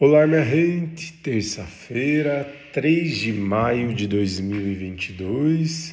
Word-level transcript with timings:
Olá, 0.00 0.28
minha 0.28 0.44
gente. 0.44 1.12
Terça-feira, 1.14 2.48
3 2.72 3.16
de 3.16 3.32
maio 3.32 3.92
de 3.92 4.06
2022. 4.06 5.92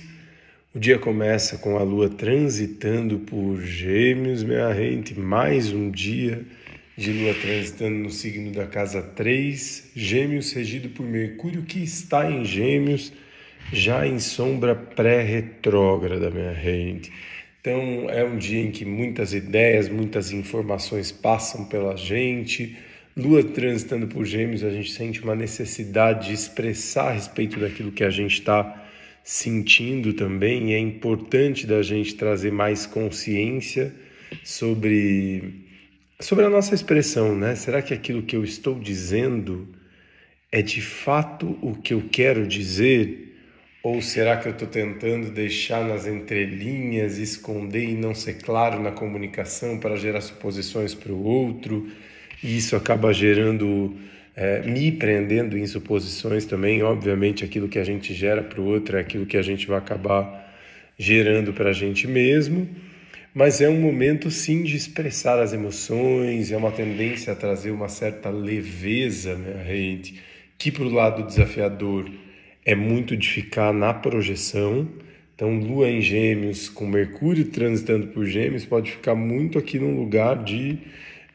O 0.75 0.77
dia 0.77 0.99
começa 0.99 1.57
com 1.57 1.75
a 1.75 1.81
lua 1.81 2.07
transitando 2.07 3.17
por 3.17 3.59
Gêmeos, 3.63 4.43
minha 4.43 4.71
gente. 4.75 5.19
Mais 5.19 5.73
um 5.73 5.89
dia 5.89 6.45
de 6.95 7.13
lua 7.13 7.33
transitando 7.33 7.95
no 7.95 8.11
signo 8.11 8.51
da 8.51 8.67
casa 8.67 9.01
3. 9.01 9.93
Gêmeos 9.95 10.53
regido 10.53 10.89
por 10.89 11.03
Mercúrio, 11.03 11.63
que 11.63 11.79
está 11.79 12.29
em 12.29 12.45
Gêmeos, 12.45 13.11
já 13.73 14.05
em 14.05 14.19
sombra 14.19 14.75
pré-retrógrada, 14.75 16.29
minha 16.29 16.53
gente. 16.53 17.11
Então, 17.59 18.07
é 18.07 18.23
um 18.23 18.37
dia 18.37 18.61
em 18.61 18.69
que 18.69 18.85
muitas 18.85 19.33
ideias, 19.33 19.89
muitas 19.89 20.31
informações 20.31 21.11
passam 21.11 21.65
pela 21.65 21.97
gente 21.97 22.77
Lua 23.17 23.41
transitando 23.41 24.07
por 24.07 24.25
Gêmeos, 24.25 24.61
a 24.61 24.69
gente 24.69 24.91
sente 24.91 25.21
uma 25.21 25.35
necessidade 25.35 26.27
de 26.27 26.33
expressar 26.33 27.09
a 27.09 27.11
respeito 27.13 27.57
daquilo 27.57 27.89
que 27.89 28.03
a 28.03 28.09
gente 28.09 28.33
está 28.33 28.85
sentindo 29.23 30.11
também, 30.13 30.71
e 30.71 30.73
é 30.73 30.79
importante 30.79 31.65
da 31.65 31.81
gente 31.81 32.15
trazer 32.15 32.51
mais 32.51 32.85
consciência 32.85 33.95
sobre, 34.43 35.63
sobre 36.19 36.43
a 36.43 36.49
nossa 36.49 36.75
expressão, 36.75 37.37
né? 37.37 37.55
Será 37.55 37.81
que 37.81 37.93
aquilo 37.93 38.21
que 38.21 38.35
eu 38.35 38.43
estou 38.43 38.77
dizendo 38.77 39.73
é 40.51 40.61
de 40.61 40.81
fato 40.81 41.57
o 41.61 41.73
que 41.73 41.93
eu 41.93 42.03
quero 42.11 42.45
dizer? 42.45 43.33
Ou 43.81 44.01
será 44.01 44.35
que 44.35 44.49
eu 44.49 44.51
estou 44.51 44.67
tentando 44.67 45.31
deixar 45.31 45.87
nas 45.87 46.05
entrelinhas, 46.05 47.17
esconder 47.17 47.87
e 47.87 47.95
não 47.95 48.13
ser 48.13 48.41
claro 48.41 48.83
na 48.83 48.91
comunicação 48.91 49.79
para 49.79 49.95
gerar 49.95 50.19
suposições 50.19 50.93
para 50.93 51.13
o 51.13 51.23
outro? 51.23 51.89
E 52.43 52.57
isso 52.57 52.75
acaba 52.75 53.13
gerando, 53.13 53.95
é, 54.35 54.61
me 54.61 54.91
prendendo 54.91 55.57
em 55.57 55.65
suposições 55.65 56.45
também. 56.45 56.83
Obviamente, 56.83 57.43
aquilo 57.43 57.67
que 57.67 57.79
a 57.79 57.83
gente 57.83 58.13
gera 58.13 58.43
para 58.43 58.61
o 58.61 58.65
outro 58.65 58.97
é 58.97 58.99
aquilo 58.99 59.25
que 59.25 59.37
a 59.37 59.41
gente 59.41 59.67
vai 59.67 59.77
acabar 59.77 60.43
gerando 60.97 61.53
para 61.53 61.69
a 61.69 61.73
gente 61.73 62.07
mesmo. 62.07 62.67
Mas 63.33 63.59
é 63.59 63.67
um 63.67 63.81
momento 63.81 64.31
sim 64.31 64.63
de 64.63 64.77
expressar 64.77 65.39
as 65.39 65.51
emoções, 65.51 66.53
é 66.53 66.57
uma 66.57 66.71
tendência 66.71 67.33
a 67.33 67.35
trazer 67.35 67.71
uma 67.71 67.89
certa 67.89 68.29
leveza, 68.29 69.35
né, 69.35 69.65
gente? 69.67 70.21
Que 70.57 70.71
para 70.71 70.85
o 70.85 70.89
lado 70.89 71.27
desafiador 71.27 72.09
é 72.63 72.73
muito 72.73 73.17
de 73.17 73.27
ficar 73.27 73.73
na 73.73 73.93
projeção. 73.93 74.87
Então, 75.35 75.59
Lua 75.59 75.89
em 75.89 75.99
Gêmeos, 75.99 76.69
com 76.69 76.87
Mercúrio 76.87 77.43
transitando 77.45 78.07
por 78.07 78.25
Gêmeos, 78.25 78.65
pode 78.65 78.91
ficar 78.91 79.15
muito 79.15 79.59
aqui 79.59 79.77
num 79.77 79.99
lugar 79.99 80.41
de 80.41 80.77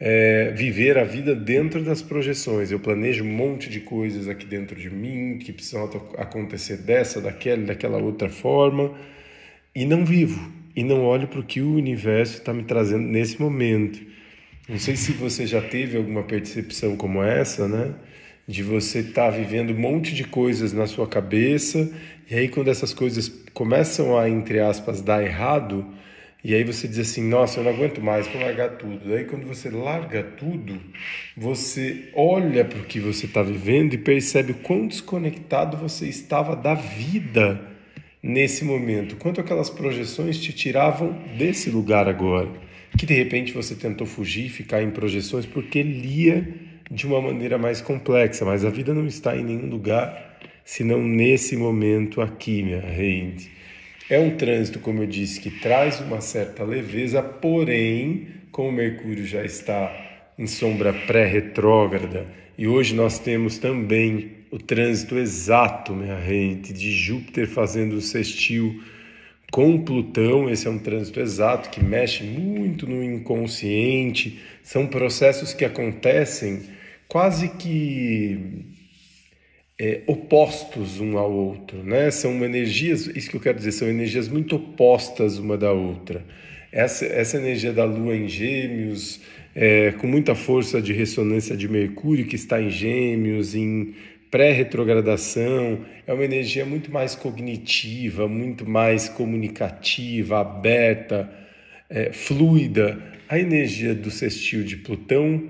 é, 0.01 0.51
viver 0.57 0.97
a 0.97 1.05
vida 1.05 1.37
dentro 1.37 1.85
das 1.85 2.01
projeções. 2.01 2.73
Eu 2.73 2.81
planejo 2.81 3.23
um 3.23 3.29
monte 3.29 3.69
de 3.69 3.81
coisas 3.81 4.27
aqui 4.27 4.47
dentro 4.47 4.75
de 4.75 4.89
mim 4.89 5.39
que 5.39 5.53
precisam 5.53 5.85
acontecer 6.17 6.79
dessa, 6.79 7.21
daquela, 7.21 7.63
daquela 7.67 7.99
outra 7.99 8.31
forma 8.31 8.95
e 9.75 9.85
não 9.85 10.05
vivo 10.05 10.51
e 10.75 10.83
não 10.83 11.05
olho 11.05 11.29
para 11.29 11.41
o 11.41 11.45
que 11.45 11.61
o 11.61 11.75
universo 11.75 12.39
está 12.39 12.55
me 12.55 12.63
trazendo 12.63 13.07
nesse 13.07 13.41
momento. 13.41 14.01
Não 14.67 14.79
sei 14.79 14.97
se 14.97 15.13
você 15.13 15.47
já 15.47 15.61
teve 15.61 15.99
alguma 15.99 16.23
percepção 16.23 16.97
como 16.97 17.23
essa, 17.23 17.69
né? 17.69 17.93
De 18.49 18.63
você 18.63 19.01
estar 19.01 19.31
tá 19.31 19.37
vivendo 19.37 19.73
um 19.73 19.79
monte 19.79 20.15
de 20.15 20.25
coisas 20.25 20.73
na 20.73 20.87
sua 20.87 21.07
cabeça 21.07 21.93
e 22.31 22.35
aí 22.35 22.49
quando 22.49 22.69
essas 22.69 22.95
coisas 22.95 23.29
começam 23.53 24.17
a 24.17 24.31
entre 24.31 24.61
aspas 24.61 25.03
dar 25.03 25.23
errado, 25.23 25.85
e 26.43 26.55
aí 26.55 26.65
você 26.65 26.89
diz 26.89 26.99
assim, 26.99 27.29
nossa, 27.29 27.61
eu 27.61 27.65
não 27.65 27.71
aguento 27.73 28.01
mais, 28.01 28.27
vou 28.27 28.41
largar 28.41 28.71
tudo. 28.71 29.09
Daí 29.09 29.25
quando 29.25 29.47
você 29.47 29.69
larga 29.69 30.23
tudo, 30.23 30.81
você 31.37 32.09
olha 32.15 32.65
para 32.65 32.79
o 32.79 32.85
que 32.85 32.99
você 32.99 33.27
está 33.27 33.43
vivendo 33.43 33.95
e 33.95 33.99
percebe 33.99 34.53
o 34.53 34.57
quão 34.57 34.87
desconectado 34.87 35.77
você 35.77 36.07
estava 36.07 36.57
da 36.57 36.75
vida 36.75 37.61
nesse 38.23 38.65
momento. 38.65 39.17
Quanto 39.17 39.41
aquelas 39.41 39.69
projeções 39.69 40.41
te 40.41 40.53
tiravam 40.53 41.13
desse 41.37 41.71
lugar 41.71 42.09
agora. 42.09 42.49
Que 42.97 43.07
de 43.07 43.15
repente 43.15 43.53
você 43.53 43.75
tentou 43.75 44.07
fugir, 44.07 44.49
ficar 44.49 44.83
em 44.83 44.91
projeções 44.91 45.47
porque 45.47 45.83
lia 45.83 46.49
de 46.91 47.07
uma 47.07 47.21
maneira 47.21 47.57
mais 47.57 47.81
complexa, 47.81 48.45
mas 48.45 48.65
a 48.65 48.71
vida 48.71 48.93
não 48.93 49.07
está 49.07 49.37
em 49.37 49.45
nenhum 49.45 49.69
lugar 49.69 50.31
senão 50.65 51.03
nesse 51.03 51.57
momento 51.57 52.21
aqui, 52.21 52.63
minha 52.63 52.81
gente. 52.95 53.51
É 54.11 54.19
um 54.19 54.37
trânsito, 54.37 54.81
como 54.81 55.05
eu 55.05 55.07
disse, 55.07 55.39
que 55.39 55.53
traz 55.53 56.01
uma 56.01 56.21
certa 56.21 56.65
leveza, 56.65 57.23
porém, 57.23 58.27
como 58.51 58.73
Mercúrio 58.73 59.25
já 59.25 59.45
está 59.45 59.89
em 60.37 60.49
sombra 60.49 60.93
pré-retrógrada, 60.93 62.27
e 62.59 62.67
hoje 62.67 62.93
nós 62.93 63.21
temos 63.21 63.57
também 63.57 64.33
o 64.51 64.59
trânsito 64.59 65.17
exato, 65.17 65.93
minha 65.93 66.21
gente, 66.23 66.73
de 66.73 66.91
Júpiter 66.91 67.47
fazendo 67.47 67.93
o 67.93 68.01
sextil 68.01 68.83
com 69.53 69.81
Plutão, 69.85 70.51
esse 70.51 70.67
é 70.67 70.71
um 70.71 70.79
trânsito 70.81 71.21
exato 71.21 71.71
que 71.71 71.83
mexe 71.83 72.25
muito 72.25 72.89
no 72.89 73.05
inconsciente, 73.05 74.41
são 74.61 74.89
processos 74.89 75.55
que 75.55 75.65
acontecem 75.65 76.63
quase 77.07 77.49
que 77.49 78.67
é, 79.81 80.03
opostos 80.07 81.01
um 81.01 81.17
ao 81.17 81.33
outro, 81.33 81.83
né? 81.83 82.11
São 82.11 82.45
energias, 82.45 83.07
isso 83.07 83.31
que 83.31 83.37
eu 83.37 83.41
quero 83.41 83.57
dizer, 83.57 83.73
são 83.73 83.89
energias 83.89 84.29
muito 84.29 84.57
opostas 84.57 85.39
uma 85.39 85.57
da 85.57 85.73
outra. 85.73 86.23
Essa, 86.71 87.07
essa 87.07 87.39
energia 87.39 87.73
da 87.73 87.87
Lua 87.87 88.15
em 88.15 88.29
Gêmeos, 88.29 89.23
é, 89.55 89.93
com 89.93 90.07
muita 90.07 90.35
força 90.35 90.83
de 90.83 90.93
ressonância 90.93 91.57
de 91.57 91.67
Mercúrio 91.67 92.27
que 92.27 92.37
está 92.37 92.61
em 92.61 92.69
Gêmeos, 92.69 93.55
em 93.55 93.95
pré-retrogradação, 94.31 95.81
é 96.07 96.13
uma 96.13 96.25
energia 96.25 96.67
muito 96.67 96.93
mais 96.93 97.15
cognitiva, 97.15 98.29
muito 98.29 98.69
mais 98.69 99.09
comunicativa, 99.09 100.41
aberta, 100.41 101.33
é, 101.89 102.13
fluida. 102.13 103.03
A 103.27 103.39
energia 103.39 103.95
do 103.95 104.11
sextil 104.11 104.63
de 104.63 104.77
Plutão 104.77 105.49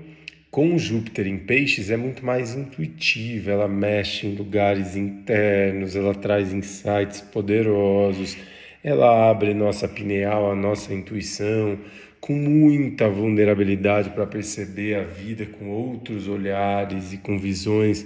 com 0.51 0.77
Júpiter 0.77 1.27
em 1.27 1.37
Peixes 1.37 1.89
é 1.89 1.95
muito 1.95 2.25
mais 2.25 2.53
intuitiva, 2.53 3.51
ela 3.51 3.69
mexe 3.69 4.27
em 4.27 4.35
lugares 4.35 4.97
internos, 4.97 5.95
ela 5.95 6.13
traz 6.13 6.51
insights 6.51 7.21
poderosos, 7.21 8.35
ela 8.83 9.29
abre 9.29 9.53
nossa 9.53 9.87
pineal, 9.87 10.51
a 10.51 10.55
nossa 10.55 10.93
intuição, 10.93 11.79
com 12.19 12.33
muita 12.33 13.09
vulnerabilidade 13.09 14.09
para 14.09 14.27
perceber 14.27 14.95
a 14.95 15.03
vida 15.03 15.45
com 15.45 15.69
outros 15.69 16.27
olhares 16.27 17.13
e 17.13 17.17
com 17.17 17.39
visões 17.39 18.05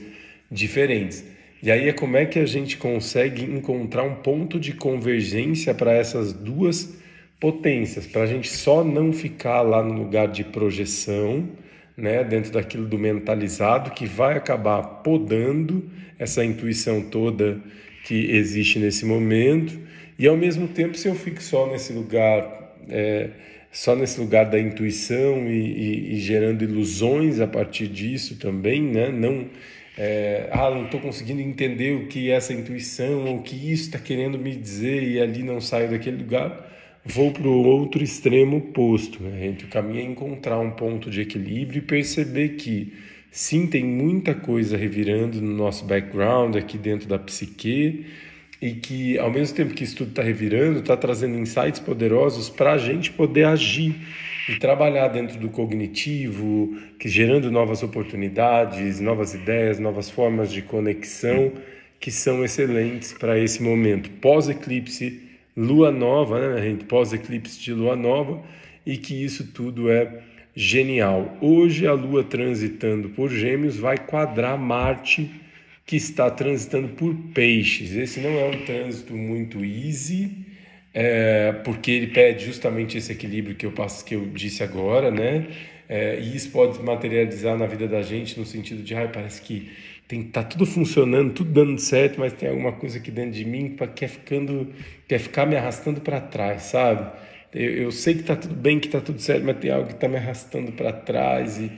diferentes. 0.50 1.26
E 1.64 1.72
aí 1.72 1.90
é 1.90 1.94
como 1.94 2.16
é 2.16 2.28
que 2.28 2.38
a 2.38 2.46
gente 2.46 2.78
consegue 2.78 3.44
encontrar 3.44 4.04
um 4.04 4.16
ponto 4.18 4.60
de 4.60 4.74
convergência 4.74 5.74
para 5.74 5.94
essas 5.94 6.32
duas 6.32 6.96
potências, 7.40 8.06
para 8.06 8.22
a 8.22 8.28
gente 8.28 8.50
só 8.50 8.84
não 8.84 9.12
ficar 9.12 9.64
lá 9.64 9.82
no 9.82 9.94
lugar 9.94 10.28
de 10.28 10.44
projeção 10.44 11.50
né, 11.98 12.24
dentro 12.24 12.52
daquilo 12.52 12.86
do 12.86 12.98
mentalizado, 12.98 13.92
que 13.92 14.06
vai 14.06 14.38
acabar 14.38 14.84
podando 14.84 15.90
essa 16.20 16.44
intuição 16.44 17.02
toda 17.02 17.60
que 18.04 18.32
existe 18.32 18.80
nesse 18.80 19.06
momento, 19.06 19.80
e 20.18 20.28
ao 20.28 20.38
mesmo 20.38 20.68
tempo, 20.68 20.98
se 20.98 21.08
eu 21.08 21.16
fico 21.16 21.42
só 21.42 21.70
nesse 21.72 21.92
lugar, 21.92 22.76
é, 22.90 23.30
só 23.72 23.96
nesse 23.96 24.20
lugar 24.20 24.46
da 24.46 24.60
intuição 24.60 25.48
e, 25.48 25.58
e, 25.58 26.16
e, 26.16 26.20
gerando 26.20 26.64
ilusões 26.64 27.40
a 27.40 27.48
partir 27.48 27.88
disso 27.88 28.38
também, 28.38 28.82
né, 28.82 29.10
não. 29.10 29.48
É, 29.98 30.50
ah, 30.52 30.70
não 30.70 30.86
estou 30.86 31.00
conseguindo 31.00 31.40
entender 31.40 31.94
o 31.94 32.08
que 32.08 32.30
é 32.30 32.36
essa 32.36 32.54
intuição, 32.54 33.34
o 33.34 33.42
que 33.42 33.56
isso 33.56 33.84
está 33.84 33.98
querendo 33.98 34.38
me 34.38 34.54
dizer, 34.54 35.02
e 35.04 35.22
ali 35.22 35.42
não 35.42 35.62
saio 35.62 35.90
daquele 35.90 36.18
lugar 36.18 36.75
vou 37.06 37.32
para 37.32 37.48
o 37.48 37.64
outro 37.64 38.04
extremo 38.04 38.58
oposto. 38.58 39.22
Né? 39.22 39.48
Entre 39.48 39.66
o 39.66 39.70
caminho 39.70 40.00
é 40.00 40.04
encontrar 40.04 40.60
um 40.60 40.72
ponto 40.72 41.10
de 41.10 41.22
equilíbrio 41.22 41.80
e 41.80 41.82
perceber 41.82 42.50
que 42.56 42.94
sim, 43.30 43.68
tem 43.68 43.86
muita 43.86 44.34
coisa 44.34 44.76
revirando 44.76 45.40
no 45.42 45.56
nosso 45.56 45.86
background 45.86 46.56
aqui 46.56 46.78
dentro 46.78 47.08
da 47.08 47.20
psique 47.20 48.06
e 48.62 48.72
que 48.72 49.20
ao 49.20 49.30
mesmo 49.30 49.56
tempo 49.56 49.74
que 49.74 49.84
isso 49.84 49.98
tudo 49.98 50.10
está 50.10 50.24
revirando, 50.24 50.80
está 50.80 50.98
trazendo 50.98 51.38
insights 51.38 51.80
poderosos 51.80 52.50
para 52.50 52.74
a 52.74 52.78
gente 52.78 53.12
poder 53.12 53.46
agir 53.46 53.96
e 54.48 54.56
trabalhar 54.56 55.08
dentro 55.10 55.38
do 55.40 55.50
cognitivo, 55.50 56.78
que 57.00 57.10
gerando 57.10 57.52
novas 57.52 57.84
oportunidades, 57.84 59.00
novas 59.00 59.34
ideias, 59.34 59.80
novas 59.80 60.10
formas 60.10 60.52
de 60.52 60.62
conexão 60.62 61.52
que 62.00 62.12
são 62.12 62.44
excelentes 62.44 63.14
para 63.14 63.38
esse 63.40 63.62
momento 63.62 64.10
pós-eclipse 64.22 65.25
lua 65.56 65.92
nova, 65.92 66.56
né? 66.56 66.78
Pós-eclipse 66.88 67.60
de 67.60 67.74
lua 67.74 67.96
nova, 67.96 68.44
e 68.86 68.98
que 68.98 69.24
isso 69.24 69.52
tudo 69.52 69.90
é 69.90 70.22
genial. 70.56 71.38
Hoje 71.42 71.88
a 71.88 71.94
lua 71.94 72.24
transitando 72.24 73.10
por 73.10 73.30
Gêmeos 73.30 73.78
vai 73.78 73.98
quadrar 73.98 74.58
Marte, 74.58 75.30
que 75.86 75.96
está 75.96 76.30
transitando 76.32 76.90
por 76.90 77.14
Peixes. 77.34 77.94
Esse 77.96 78.20
não 78.20 78.32
é 78.32 78.46
um 78.50 78.66
trânsito 78.66 79.14
muito 79.16 79.64
easy, 79.64 80.46
é, 80.94 81.52
porque 81.64 81.92
ele 81.92 82.08
pede 82.08 82.46
justamente 82.46 82.98
esse 82.98 83.12
equilíbrio 83.12 83.56
que 83.56 83.66
eu, 83.66 83.72
passo, 83.72 84.04
que 84.04 84.16
eu 84.16 84.26
disse 84.28 84.64
agora, 84.64 85.12
né? 85.12 85.48
É, 85.88 86.20
e 86.20 86.36
isso 86.36 86.50
pode 86.50 86.82
materializar 86.82 87.56
na 87.58 87.68
vida 87.68 87.88
da 87.88 88.02
gente 88.02 88.40
no 88.40 88.46
sentido 88.46 88.82
de, 88.82 88.96
ah, 88.96 89.08
parece 89.08 89.42
que 89.42 89.70
tem 90.08 90.24
tá 90.24 90.44
tudo 90.44 90.66
funcionando, 90.66 91.34
tudo 91.34 91.52
dando 91.52 91.80
certo, 91.80 92.20
mas 92.20 92.34
tem 92.34 92.50
alguma 92.50 92.72
coisa 92.72 92.98
aqui 92.98 93.10
dentro 93.10 93.32
de 93.32 93.46
mim 93.46 93.76
que 93.76 93.88
quer 93.88 94.08
ficando, 94.08 94.72
quer 95.08 95.20
ficar 95.20 95.46
me 95.46 95.56
arrastando 95.56 96.00
para 96.02 96.22
trás, 96.22 96.64
sabe? 96.64 97.12
Eu, 97.54 97.72
eu, 97.72 97.92
sei 97.92 98.16
que 98.16 98.22
está 98.22 98.36
tudo 98.36 98.54
bem, 98.54 98.80
que 98.80 98.88
está 98.88 99.00
tudo 99.00 99.20
certo, 99.20 99.46
mas 99.46 99.58
tem 99.58 99.72
algo 99.72 99.88
que 99.88 99.94
está 99.94 100.08
me 100.08 100.18
arrastando 100.18 100.72
para 100.74 100.92
trás 100.92 101.58
e 101.58 101.72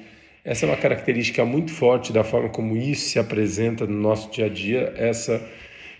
essa 0.43 0.65
é 0.65 0.69
uma 0.69 0.77
característica 0.77 1.43
muito 1.45 1.71
forte 1.71 2.11
da 2.11 2.23
forma 2.23 2.49
como 2.49 2.75
isso 2.75 3.09
se 3.09 3.19
apresenta 3.19 3.85
no 3.85 3.99
nosso 3.99 4.31
dia 4.31 4.45
a 4.45 4.49
dia, 4.49 4.93
essa 4.97 5.45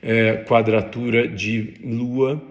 é, 0.02 0.38
quadratura 0.48 1.28
de 1.28 1.76
Lua 1.84 2.42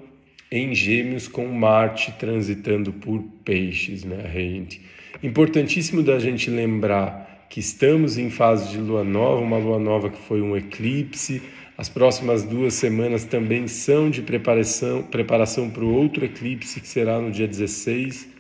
em 0.51 0.75
Gêmeos 0.75 1.27
com 1.27 1.47
Marte 1.47 2.13
transitando 2.13 2.93
por 2.93 3.23
Peixes, 3.45 4.05
né, 4.05 4.31
gente? 4.33 4.81
Importantíssimo 5.23 6.03
da 6.03 6.19
gente 6.19 6.51
lembrar 6.51 7.36
que 7.49 7.61
estamos 7.61 8.19
em 8.19 8.31
fase 8.31 8.71
de 8.71 8.79
lua 8.79 9.05
nova, 9.05 9.41
uma 9.41 9.59
lua 9.59 9.79
nova 9.79 10.11
que 10.11 10.19
foi 10.23 10.41
um 10.41 10.57
eclipse. 10.57 11.43
As 11.79 11.89
próximas 11.89 12.43
duas 12.43 12.75
semanas 12.75 13.25
também 13.25 13.69
são 13.69 14.09
de 14.11 14.23
preparação 14.23 15.03
preparação 15.03 15.71
para 15.71 15.85
o 15.85 15.95
outro 15.95 16.25
eclipse 16.25 16.81
que 16.81 16.89
será 16.89 17.21
no 17.21 17.31
dia 17.31 17.47
16 17.47 18.37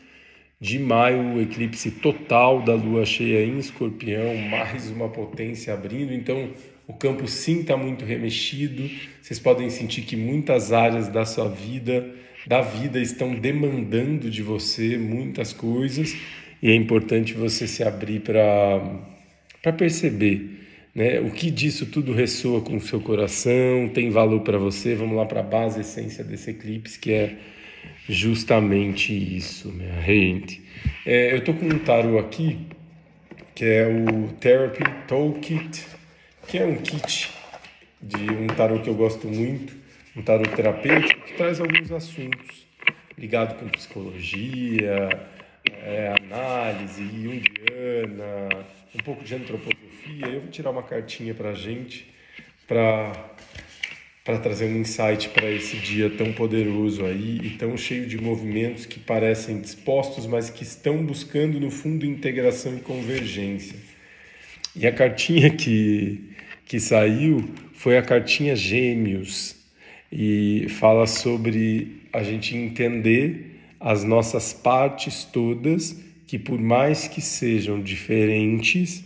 de 0.58 0.78
maio, 0.78 1.34
o 1.34 1.40
eclipse 1.40 1.90
total 1.90 2.62
da 2.62 2.74
lua 2.74 3.04
cheia 3.04 3.44
em 3.44 3.58
Escorpião, 3.58 4.34
mais 4.36 4.90
uma 4.90 5.08
potência 5.08 5.74
abrindo. 5.74 6.14
Então, 6.14 6.50
o 6.86 6.94
campo 6.94 7.28
sim 7.28 7.60
está 7.60 7.76
muito 7.76 8.06
remexido. 8.06 8.88
Vocês 9.20 9.38
podem 9.38 9.68
sentir 9.68 10.02
que 10.02 10.16
muitas 10.16 10.72
áreas 10.72 11.08
da 11.08 11.26
sua 11.26 11.48
vida, 11.48 12.10
da 12.46 12.60
vida, 12.60 13.00
estão 13.00 13.34
demandando 13.34 14.31
de 14.31 14.43
você 14.43 14.96
muitas 14.96 15.52
coisas 15.52 16.16
e 16.62 16.70
é 16.70 16.75
importante 16.75 17.34
você 17.34 17.66
se 17.66 17.82
abrir 17.82 18.20
para 18.20 19.72
perceber 19.76 20.66
né? 20.94 21.20
o 21.20 21.31
que 21.31 21.50
disso 21.50 21.87
tudo 21.87 22.12
ressoa 22.12 22.60
com 22.60 22.76
o 22.76 22.81
seu 22.81 23.00
coração, 23.00 23.90
tem 23.93 24.10
valor 24.10 24.40
para 24.40 24.58
você. 24.58 24.94
Vamos 24.94 25.16
lá 25.16 25.26
para 25.26 25.40
a 25.40 25.43
base, 25.43 25.81
essência 25.81 26.22
desse 26.22 26.50
eclipse, 26.50 26.98
que 26.98 27.12
é 27.12 27.37
justamente 28.08 29.12
isso, 29.12 29.72
minha 29.72 30.00
gente. 30.02 30.62
É, 31.04 31.32
eu 31.32 31.38
estou 31.38 31.54
com 31.54 31.66
um 31.66 31.78
tarô 31.78 32.19
aqui, 32.19 32.58
que 33.54 33.64
é 33.64 33.87
o 33.87 34.28
Therapy 34.34 34.84
Toolkit 35.08 35.96
que 36.46 36.58
é 36.58 36.64
um 36.64 36.76
kit 36.76 37.31
de 38.00 38.31
um 38.31 38.46
tarô 38.46 38.78
que 38.81 38.88
eu 38.88 38.94
gosto 38.94 39.26
muito, 39.26 39.75
um 40.16 40.22
tarô 40.22 40.44
terapêutico, 40.44 41.20
que 41.26 41.34
traz 41.34 41.60
alguns 41.60 41.92
assuntos 41.92 42.66
ligados 43.18 43.56
com 43.58 43.68
psicologia, 43.68 45.08
é, 45.70 46.14
análise 46.22 47.04
junguiana, 47.04 48.64
um 48.94 49.02
pouco 49.04 49.22
de 49.22 49.34
antroposofia. 49.34 50.26
Eu 50.26 50.40
vou 50.40 50.50
tirar 50.50 50.70
uma 50.70 50.82
cartinha 50.82 51.34
para 51.34 51.50
a 51.50 51.54
gente, 51.54 52.10
para 52.66 54.38
trazer 54.42 54.66
um 54.66 54.78
insight 54.78 55.28
para 55.28 55.50
esse 55.50 55.76
dia 55.76 56.08
tão 56.08 56.32
poderoso 56.32 57.04
aí 57.04 57.38
e 57.42 57.50
tão 57.50 57.76
cheio 57.76 58.06
de 58.06 58.18
movimentos 58.18 58.86
que 58.86 58.98
parecem 58.98 59.60
dispostos, 59.60 60.26
mas 60.26 60.48
que 60.48 60.62
estão 60.62 61.04
buscando 61.04 61.60
no 61.60 61.70
fundo 61.70 62.06
integração 62.06 62.74
e 62.76 62.80
convergência. 62.80 63.76
E 64.74 64.86
a 64.86 64.92
cartinha 64.92 65.50
que 65.50 66.32
que 66.66 66.80
saiu 66.80 67.48
foi 67.74 67.96
a 67.96 68.02
cartinha 68.02 68.56
Gêmeos 68.56 69.54
e 70.10 70.66
fala 70.68 71.06
sobre 71.06 72.02
a 72.12 72.22
gente 72.22 72.56
entender 72.56 73.60
as 73.78 74.04
nossas 74.04 74.52
partes 74.52 75.24
todas, 75.24 76.02
que 76.26 76.38
por 76.38 76.58
mais 76.58 77.06
que 77.06 77.20
sejam 77.20 77.80
diferentes, 77.80 79.04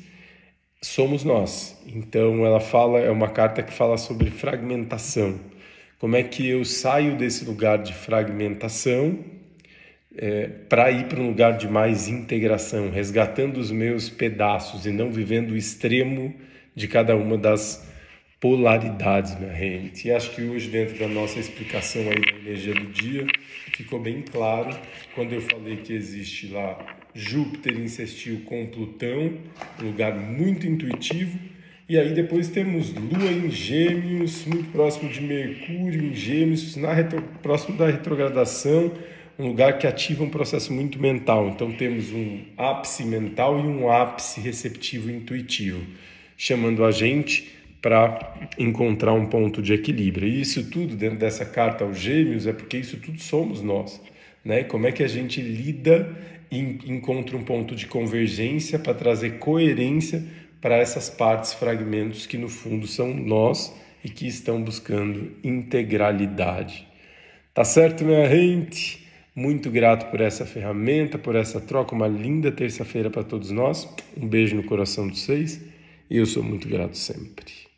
somos 0.83 1.25
nós. 1.25 1.77
Então 1.87 2.45
ela 2.47 2.61
fala, 2.61 2.99
é 2.99 3.11
uma 3.11 3.29
carta 3.29 3.63
que 3.63 3.73
fala 3.73 3.99
sobre 3.99 4.31
fragmentação. 4.31 5.39
Como 5.99 6.17
é 6.17 6.23
que 6.23 6.49
eu 6.49 6.65
saio 6.65 7.17
desse 7.17 7.45
lugar 7.45 7.79
de 7.79 7.93
fragmentação 7.93 9.19
é, 10.17 10.47
para 10.69 10.91
ir 10.91 11.07
para 11.07 11.21
um 11.21 11.29
lugar 11.29 11.57
de 11.57 11.69
mais 11.69 12.09
integração, 12.09 12.91
resgatando 12.91 13.59
os 13.59 13.71
meus 13.71 14.09
pedaços 14.09 14.87
e 14.87 14.91
não 14.91 15.13
vivendo 15.13 15.51
o 15.51 15.57
extremo 15.57 16.35
de 16.75 16.89
cada 16.89 17.15
uma 17.15 17.37
das 17.37 17.90
polaridades, 18.41 19.39
minha 19.39 19.55
gente. 19.55 20.09
E 20.09 20.11
acho 20.11 20.31
que 20.35 20.43
hoje, 20.43 20.69
dentro 20.69 20.99
da 20.99 21.07
nossa 21.07 21.39
explicação 21.39 22.03
aí 22.03 22.21
da 22.21 22.39
energia 22.39 22.75
do 22.75 22.87
dia, 22.87 23.27
ficou 23.75 24.01
bem 24.01 24.23
claro 24.23 24.75
quando 25.15 25.35
eu 25.35 25.43
falei 25.43 25.77
que 25.77 25.93
existe 25.93 26.49
lá 26.49 26.79
Júpiter 27.15 27.79
insistiu 27.79 28.41
com 28.47 28.67
Plutão, 28.67 29.35
um 29.83 29.87
lugar 29.87 30.17
muito 30.17 30.67
intuitivo. 30.67 31.39
E 31.89 31.99
aí 31.99 32.15
depois 32.15 32.49
temos 32.49 32.95
Lua 32.95 33.31
em 33.31 33.51
Gêmeos, 33.51 34.45
muito 34.47 34.71
próximo 34.71 35.11
de 35.11 35.21
Mercúrio 35.21 36.05
em 36.05 36.15
Gêmeos, 36.15 36.77
na 36.77 36.93
retro, 36.93 37.21
próximo 37.43 37.77
da 37.77 37.89
retrogradação, 37.89 38.93
um 39.37 39.49
lugar 39.49 39.77
que 39.79 39.89
ativa 39.89 40.23
um 40.23 40.31
processo 40.31 40.73
muito 40.73 41.01
mental. 41.01 41.49
Então 41.49 41.73
temos 41.73 42.13
um 42.13 42.43
ápice 42.57 43.05
mental 43.05 43.59
e 43.59 43.63
um 43.63 43.91
ápice 43.91 44.41
receptivo 44.41 45.11
intuitivo 45.11 45.85
chamando 46.41 46.87
a 46.87 46.91
gente 46.91 47.60
para 47.81 48.35
encontrar 48.59 49.13
um 49.15 49.27
ponto 49.27 49.63
de 49.63 49.73
equilíbrio. 49.73 50.29
E 50.29 50.41
isso 50.41 50.71
tudo 50.71 50.97
dentro 50.97 51.19
dessa 51.19 51.45
carta 51.45 51.85
aos 51.85 51.99
Gêmeos 51.99 52.47
é 52.47 52.53
porque 52.53 52.77
isso 52.77 52.99
tudo 52.99 53.21
somos 53.21 53.63
nós, 53.63 54.01
né? 54.45 54.65
Como 54.65 54.87
é 54.87 54.93
que 54.93 55.03
a 55.03 55.09
gente 55.09 55.41
lida 55.41 56.15
e 56.51 56.59
encontra 56.87 57.37
um 57.37 57.45
ponto 57.45 57.75
de 57.75 57.87
convergência 57.87 58.79
para 58.79 58.93
trazer 58.93 59.39
coerência 59.39 60.25
para 60.61 60.77
essas 60.77 61.09
partes, 61.09 61.55
fragmentos 61.55 62.27
que 62.27 62.37
no 62.37 62.49
fundo 62.49 62.87
são 62.87 63.15
nós 63.15 63.75
e 64.05 64.11
que 64.11 64.27
estão 64.27 64.63
buscando 64.63 65.33
integralidade. 65.43 66.87
Tá 67.55 67.65
certo, 67.65 68.05
minha 68.05 68.29
gente? 68.29 69.07
Muito 69.35 69.71
grato 69.71 70.11
por 70.11 70.21
essa 70.21 70.45
ferramenta, 70.45 71.19
por 71.19 71.35
essa 71.35 71.61
troca. 71.61 71.95
Uma 71.95 72.09
linda 72.09 72.51
terça-feira 72.51 73.09
para 73.09 73.23
todos 73.23 73.51
nós. 73.51 73.89
Um 74.17 74.27
beijo 74.27 74.57
no 74.57 74.65
coração 74.65 75.09
de 75.09 75.19
vocês 75.19 75.61
e 76.11 76.17
eu 76.17 76.27
sou 76.27 76.43
muito 76.43 76.69
grato 76.69 76.97
sempre. 76.97 77.70